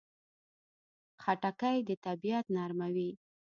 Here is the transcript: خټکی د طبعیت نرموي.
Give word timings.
خټکی 1.23 1.77
د 1.87 1.89
طبعیت 2.05 2.45
نرموي. 2.55 3.11